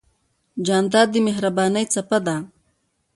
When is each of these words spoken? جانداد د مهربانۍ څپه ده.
جانداد 0.65 1.07
د 1.11 1.15
مهربانۍ 1.27 1.85
څپه 1.93 2.17
ده. 2.25 2.35